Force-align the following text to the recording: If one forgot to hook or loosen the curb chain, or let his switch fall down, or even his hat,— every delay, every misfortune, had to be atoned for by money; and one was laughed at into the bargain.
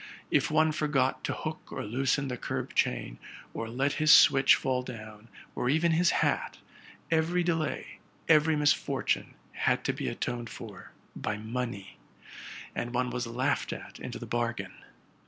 If 0.31 0.49
one 0.49 0.71
forgot 0.71 1.23
to 1.25 1.31
hook 1.33 1.71
or 1.71 1.83
loosen 1.83 2.27
the 2.27 2.35
curb 2.35 2.73
chain, 2.73 3.19
or 3.53 3.69
let 3.69 3.93
his 4.01 4.09
switch 4.11 4.55
fall 4.55 4.81
down, 4.81 5.27
or 5.53 5.69
even 5.69 5.91
his 5.91 6.09
hat,— 6.25 6.57
every 7.11 7.43
delay, 7.43 7.99
every 8.27 8.55
misfortune, 8.55 9.35
had 9.51 9.83
to 9.83 9.93
be 9.93 10.07
atoned 10.07 10.49
for 10.49 10.91
by 11.15 11.37
money; 11.37 11.99
and 12.73 12.95
one 12.95 13.11
was 13.11 13.27
laughed 13.27 13.71
at 13.71 13.99
into 13.99 14.17
the 14.17 14.25
bargain. 14.25 14.73